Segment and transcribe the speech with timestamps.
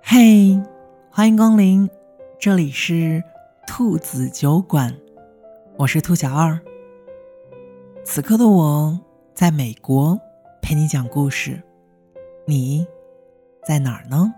[0.00, 0.60] 嘿，
[1.10, 1.90] 欢迎光临，
[2.38, 3.22] 这里是
[3.66, 4.96] 兔子酒馆，
[5.76, 6.58] 我是兔小二。
[8.04, 8.98] 此刻的我
[9.34, 10.18] 在美国
[10.62, 11.60] 陪你讲故事，
[12.46, 12.86] 你
[13.66, 14.32] 在哪儿呢？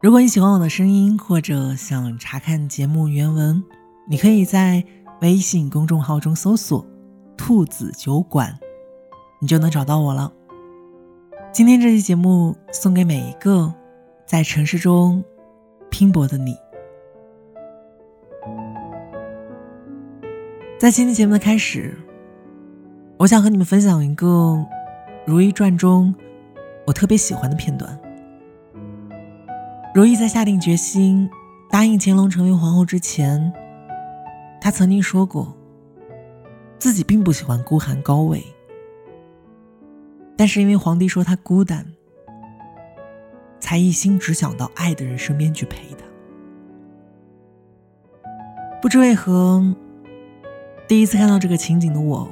[0.00, 3.64] 如果你喜欢我的声音，或者想查看节目原文，
[4.08, 4.84] 你可以在
[5.22, 6.86] 微信公众号中搜索
[7.34, 8.58] “兔子酒馆”，
[9.40, 10.32] 你就能找到我了。
[11.50, 13.72] 今天这期节目送给每一个
[14.26, 15.24] 在城市中
[15.90, 16.56] 拼搏的你。
[20.78, 21.96] 在今天节目的开始，
[23.16, 24.26] 我想和你们分享一个
[25.26, 26.14] 《如懿传》中
[26.86, 27.98] 我特别喜欢的片段。
[29.94, 31.28] 如懿在下定决心
[31.70, 33.52] 答应乾隆成为皇后之前，
[34.60, 35.56] 她曾经说过，
[36.78, 38.44] 自己并不喜欢孤寒高位，
[40.38, 41.84] 但是因为皇帝说他孤单，
[43.58, 46.06] 才一心只想到爱的人身边去陪他。
[48.80, 49.74] 不知为何，
[50.86, 52.30] 第一次看到这个情景的我，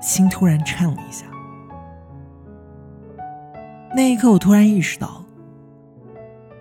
[0.00, 1.26] 心突然颤了一下。
[3.94, 5.22] 那一刻，我突然意识到。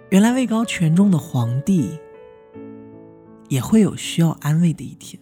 [0.09, 1.97] 原来位高权重的皇帝
[3.47, 5.21] 也会有需要安慰的一天。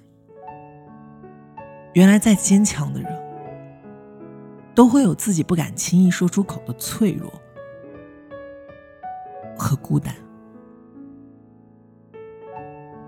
[1.94, 3.23] 原来再坚强的人
[4.76, 7.32] 都会有自己不敢轻易说出口的脆弱
[9.58, 10.14] 和孤单。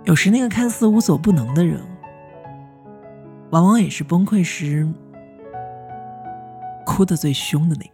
[0.03, 1.81] 有时那个看似无所不能的人，
[3.49, 4.87] 往往也是崩溃时
[6.85, 7.91] 哭得最凶的那个。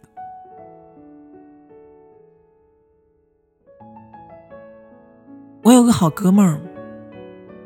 [5.62, 6.60] 我有个好哥们儿，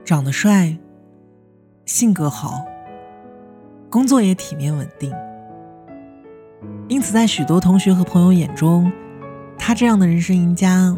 [0.04, 0.78] 长得帅，
[1.86, 2.64] 性格好，
[3.90, 5.10] 工作也体面稳定，
[6.88, 8.90] 因此在许多同学和朋友眼中，
[9.58, 10.96] 他这样的人生赢家，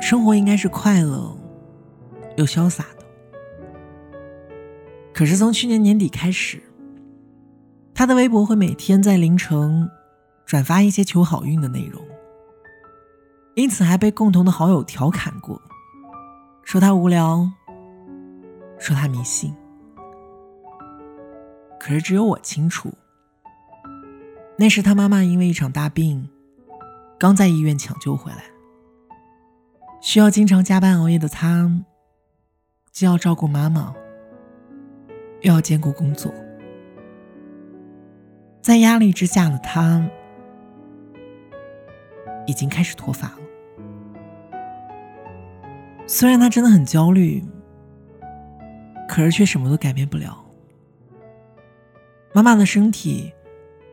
[0.00, 1.36] 生活应该是快乐
[2.36, 3.04] 又潇洒的。
[5.12, 6.62] 可是从去年年底开始，
[7.94, 9.88] 他的微博会每天在凌晨
[10.44, 12.02] 转发一些求好运的内容，
[13.54, 15.60] 因此还被共同的好友调侃过。
[16.64, 17.48] 说他无聊，
[18.78, 19.54] 说他迷信，
[21.78, 22.92] 可是只有我清楚，
[24.56, 26.28] 那时他妈妈因为一场大病，
[27.18, 28.44] 刚在医院抢救回来，
[30.00, 31.82] 需要经常加班熬夜的他，
[32.92, 33.92] 既要照顾妈妈，
[35.40, 36.32] 又要兼顾工作，
[38.62, 40.08] 在压力之下的他，
[42.46, 43.38] 已经开始脱发了。
[46.06, 47.42] 虽然他真的很焦虑，
[49.08, 50.44] 可是却什么都改变不了。
[52.32, 53.32] 妈妈的身体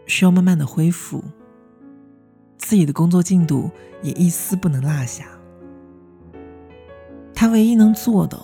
[0.05, 1.23] 需要慢慢的恢复，
[2.57, 3.69] 自己的工作进度
[4.01, 5.25] 也一丝不能落下。
[7.33, 8.39] 他唯一能做的，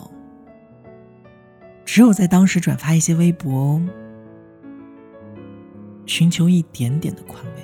[1.86, 3.82] 只有在当时转发一些微博，
[6.06, 7.62] 寻求一点点的宽慰。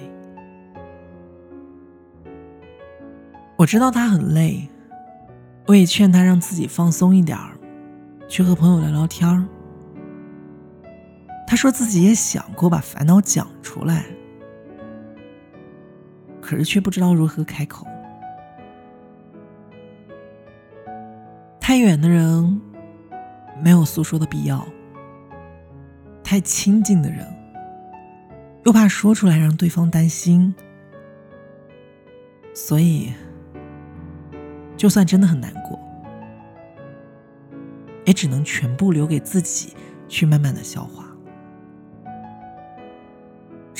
[3.58, 4.70] 我知道他很累。
[5.66, 7.58] 我也劝他让自己放松一点儿，
[8.28, 9.46] 去和朋友聊聊天儿。
[11.54, 14.06] 他说自己也想过把烦恼讲出来，
[16.42, 17.86] 可是却不知道如何开口。
[21.60, 22.60] 太远的人
[23.62, 24.68] 没有诉说的必要，
[26.24, 27.24] 太亲近的人
[28.66, 30.56] 又怕说出来让对方担心，
[32.56, 33.14] 所以。
[34.76, 35.80] 就算真的很难过，
[38.06, 39.76] 也只能全部留给自己
[40.08, 41.13] 去慢慢的消化。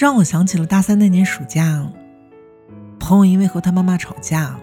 [0.04, 1.90] 让我想起了大三那年暑假，
[3.00, 4.60] 朋友因为和他妈妈吵架，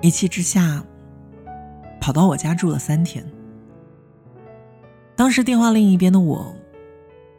[0.00, 0.80] 一气之下
[2.00, 3.26] 跑到我家住了三天。
[5.16, 6.54] 当时电话另一边的我，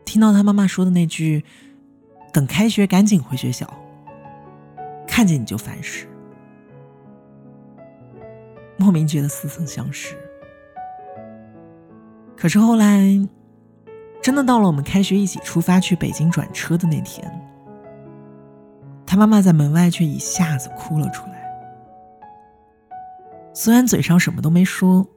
[0.04, 1.46] 听到他妈妈说的那句
[2.34, 3.66] “等开学赶紧回学校，
[5.08, 6.06] 看见你就烦事”。
[8.76, 10.18] 莫名觉得似曾相识，
[12.36, 13.26] 可是后来，
[14.22, 17.30] 真的到了我们开学一起出发去北京转车的那天，
[19.06, 21.40] 他妈妈在门外却一下子哭了出来。
[23.54, 25.08] 虽然嘴上什么都没说，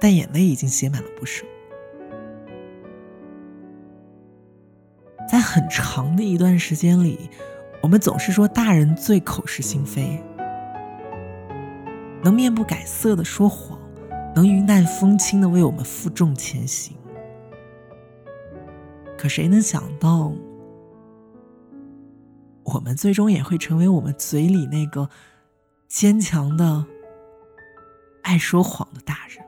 [0.00, 1.44] 但眼泪已经写满了不舍。
[5.30, 7.30] 在很长的一段时间里，
[7.82, 10.22] 我们总是说大人最口是心非。
[12.22, 13.79] 能面不改色的说谎，
[14.34, 16.96] 能云淡风轻的为我们负重前行。
[19.18, 20.32] 可谁能想到，
[22.64, 25.10] 我们最终也会成为我们嘴里那个
[25.88, 26.86] 坚强的、
[28.22, 29.44] 爱说谎的大人，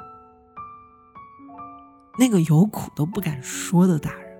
[2.19, 4.38] 那个有苦都不敢说的大人。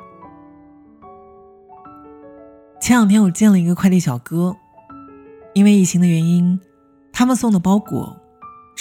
[2.79, 4.56] 前两天我见了一个快递小哥，
[5.55, 6.61] 因为疫情的原因，
[7.12, 8.21] 他们送的包裹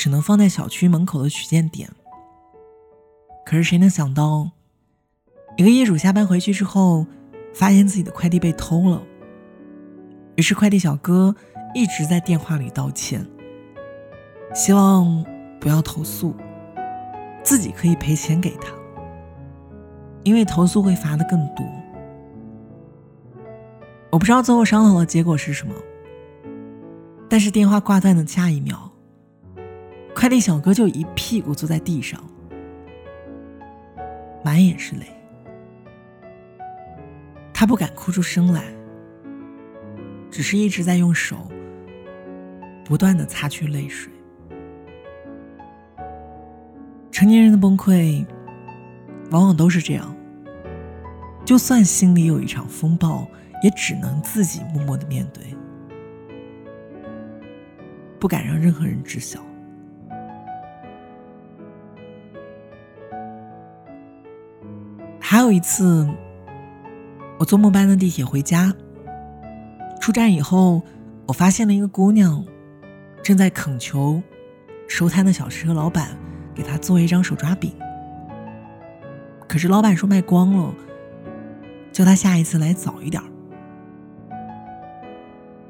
[0.02, 1.88] 只能放在小区门口的取件点。
[3.46, 4.50] 可是谁能想到，
[5.58, 7.06] 一个业主下班回去之后，
[7.54, 9.00] 发现自己的快递被偷了。
[10.38, 11.36] 于是快递小哥
[11.76, 13.24] 一直在电话里道歉，
[14.56, 15.24] 希望
[15.60, 16.34] 不要投诉，
[17.44, 18.74] 自己可以赔钱给他，
[20.24, 21.64] 因为投诉会罚的更多。
[24.10, 25.76] 我不知道最后商讨的结果是什么，
[27.30, 28.91] 但是电话挂断的下一秒，
[30.16, 32.22] 快递小哥就一屁股坐在地上。
[34.44, 35.06] 满眼是泪，
[37.54, 38.64] 他不敢哭出声来，
[40.32, 41.48] 只是一直在用手
[42.84, 44.12] 不断的擦去泪水。
[47.12, 48.26] 成年人的崩溃，
[49.30, 50.16] 往往都是这样，
[51.46, 53.28] 就算心里有一场风暴，
[53.62, 55.56] 也只能自己默默的面对，
[58.20, 59.40] 不敢让任何人知晓。
[65.32, 66.06] 还有一次，
[67.40, 68.76] 我坐末班的地铁回家，
[70.02, 70.82] 出站以后，
[71.26, 72.44] 我发现了一个姑娘，
[73.24, 74.22] 正在恳求
[74.90, 76.10] 收摊的小吃和老板
[76.54, 77.74] 给她做一张手抓饼。
[79.48, 80.76] 可是老板说卖光了，
[81.94, 83.24] 叫她下一次来早一点。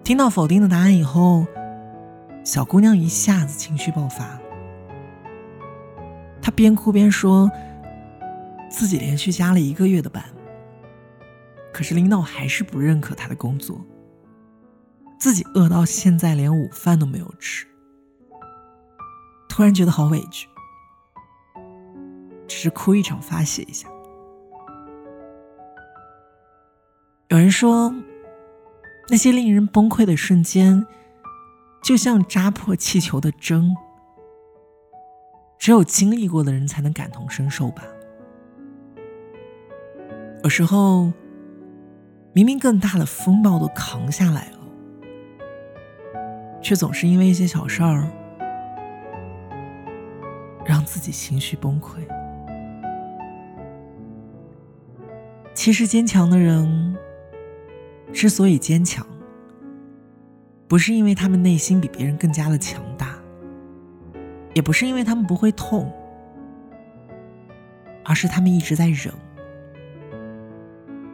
[0.04, 1.46] 听到否定的答案以后，
[2.44, 4.40] 小姑娘一下子情绪爆发，
[6.42, 7.48] 她边哭边说。
[8.72, 10.24] 自己连续加了一个月的班，
[11.74, 13.80] 可是领导还是不认可他的工作。
[15.20, 17.68] 自己饿到现在连午饭都没有吃，
[19.48, 20.48] 突然觉得好委屈，
[22.48, 23.88] 只是哭一场发泄一下。
[27.28, 27.94] 有人说，
[29.10, 30.88] 那些令人崩溃的瞬间，
[31.84, 33.76] 就像扎破气球的针，
[35.60, 37.84] 只有经历过的人才能感同身受吧。
[40.44, 41.12] 有时候，
[42.34, 44.60] 明明更大的风暴都扛下来了，
[46.62, 48.08] 却总是因为一些小事儿，
[50.66, 52.00] 让自己情绪崩溃。
[55.54, 56.98] 其实，坚强的人
[58.12, 59.06] 之所以坚强，
[60.68, 63.16] 不是因为他们内心比别人更加的强大，
[64.56, 65.94] 也不是因为他们不会痛，
[68.04, 69.14] 而是他们一直在忍。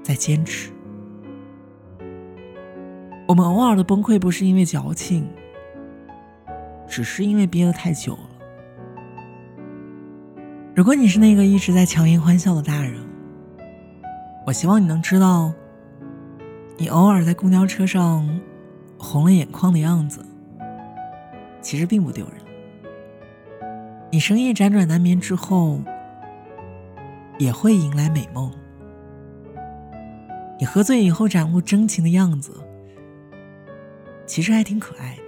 [0.08, 0.72] 在坚持。
[3.28, 5.28] 我们偶尔的崩溃不是因为矫情，
[6.88, 8.30] 只是因为憋得太久了。
[10.74, 13.06] 如果你是那个一直在强颜欢笑的大人，
[14.46, 15.52] 我希望你能知道，
[16.78, 18.40] 你偶尔在公交车上
[18.98, 20.26] 红了眼眶的样子，
[21.62, 22.36] 其实并不丢人。
[24.10, 25.82] 你深夜辗转难眠之后，
[27.38, 28.50] 也会迎来美梦。
[30.60, 32.52] 你喝醉以后展露真情的样子，
[34.26, 35.24] 其实还挺可爱的。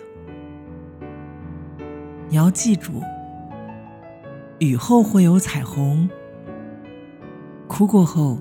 [2.28, 3.04] 你要记住，
[4.58, 6.10] 雨后会有彩虹，
[7.68, 8.40] 哭过后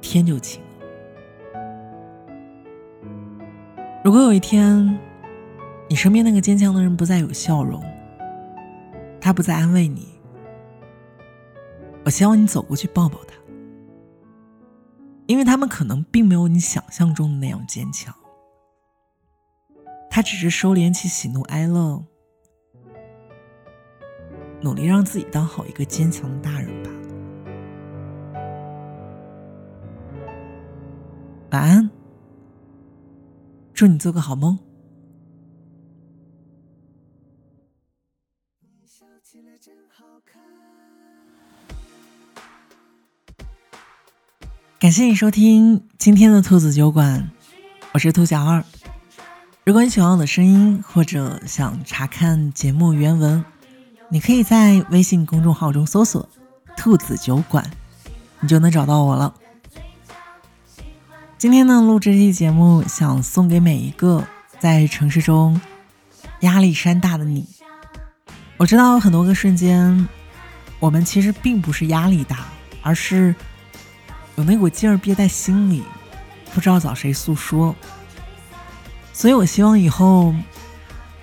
[0.00, 0.68] 天就晴了。
[4.04, 4.98] 如果有一天，
[5.88, 7.82] 你身边那个坚强的人不再有笑容，
[9.20, 10.08] 他不再安慰你，
[12.04, 13.34] 我希望你走过去抱抱他。
[15.26, 18.14] 因为他们可能并没有你想象中的那样坚强，
[20.08, 22.04] 他只是收敛起喜怒哀乐，
[24.60, 26.90] 努力让自己当好一个坚强的大人吧。
[31.50, 31.90] 晚安，
[33.74, 34.65] 祝你做个好梦。
[44.86, 47.28] 感谢你收听今天的兔子酒馆，
[47.90, 48.62] 我是兔小二。
[49.64, 53.44] 如果你喜欢我的声音，或者想查看节目原文，
[54.10, 56.28] 你可以在微信公众号中搜索
[56.78, 57.68] “兔子酒馆”，
[58.38, 59.34] 你就能找到我了。
[61.36, 64.24] 今天呢，录这期节目，想送给每一个
[64.60, 65.60] 在城市中
[66.42, 67.44] 压力山大的你。
[68.56, 70.08] 我知道很多个瞬间，
[70.78, 72.46] 我们其实并不是压力大，
[72.82, 73.34] 而是。
[74.36, 75.82] 有那股劲儿憋在心里，
[76.54, 77.74] 不知道找谁诉说，
[79.12, 80.34] 所以我希望以后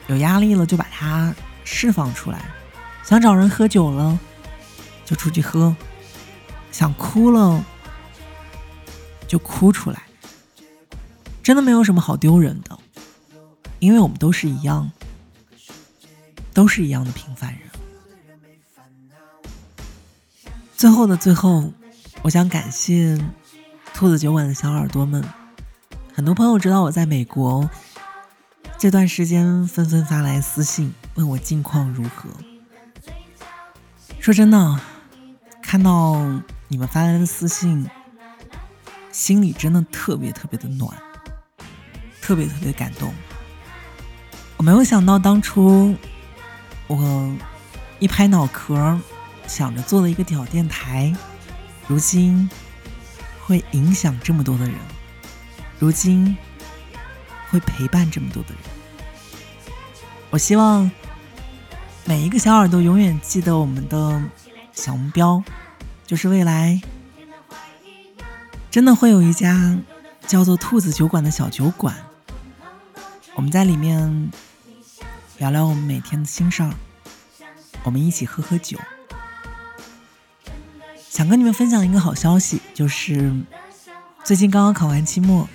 [0.08, 2.43] 有压力了就把它释放出来，
[3.03, 4.17] 想找人喝酒了
[5.05, 5.75] 就出去喝，
[6.72, 7.63] 想哭了
[9.27, 10.03] 就哭出来，
[11.43, 12.77] 真的没有什么好丢人的，
[13.77, 14.91] 因为我们都是一样，
[16.51, 17.62] 都是一样的平凡人。
[20.75, 21.72] 最后的最后，
[22.24, 23.20] 我想感谢。
[23.94, 25.24] 兔子酒馆的小耳朵们，
[26.15, 27.70] 很多朋友知道我在美国
[28.75, 32.27] 这段时间，纷纷发来私信问我近况如何。
[34.20, 34.80] 说真的，
[35.62, 36.15] 看到
[36.70, 37.88] 你们发来的私信，
[39.12, 40.92] 心里真的特别特别的暖，
[42.20, 43.13] 特别特别感动。
[44.58, 45.94] 我没有想到当初
[46.88, 47.36] 我
[48.00, 49.00] 一拍脑壳
[49.46, 51.15] 想着做了一个屌电台，
[51.88, 52.50] 如今。
[53.46, 54.74] 会影响这么多的人，
[55.78, 56.38] 如今
[57.50, 58.58] 会陪伴这么多的人。
[60.30, 60.90] 我希望
[62.06, 64.24] 每一个小耳朵永远记得我们的
[64.72, 65.44] 小目标，
[66.08, 66.82] 就是未来
[68.72, 69.78] 真的会有一家
[70.25, 71.94] 叫做“兔子酒馆”的小酒馆，
[73.36, 74.32] 我们在里面
[75.38, 76.74] 聊聊我们每天的心事儿，
[77.84, 78.80] 我们一起喝喝酒。
[81.13, 83.32] 想跟你们分享一个好消息，就是
[84.24, 85.48] 最近刚刚考完期末，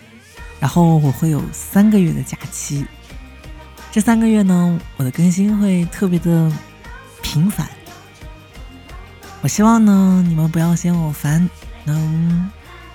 [0.60, 2.86] 然后我会有三个月的假期。
[3.90, 6.48] 这三个月呢，我的更新会特别的
[7.22, 7.68] 频繁。
[9.40, 11.50] 我希望呢，你们不要嫌我烦，
[11.82, 12.48] 能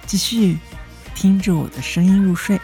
[0.06, 0.58] 继续
[1.14, 2.58] 听着我的声音入睡。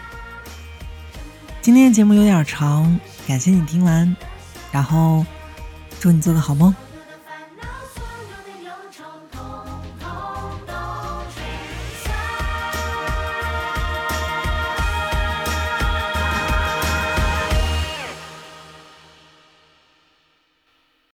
[1.62, 4.16] 今天的节目有点长，感谢你听完，
[4.72, 5.26] 然后
[6.00, 6.74] 祝你做个好梦。